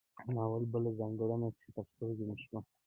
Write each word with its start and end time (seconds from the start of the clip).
د 0.25 0.27
ناول 0.35 0.63
بله 0.73 0.89
ځانګړنه 0.99 1.49
چې 1.59 1.67
تر 1.75 1.85
سترګو 1.91 2.23
مې 2.29 2.35
شوه 2.43 2.59